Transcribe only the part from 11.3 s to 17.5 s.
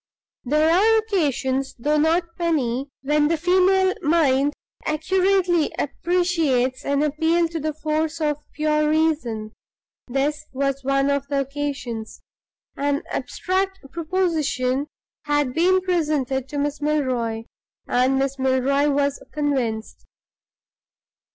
occasions. An abstract proposition had been presented to Miss Milroy,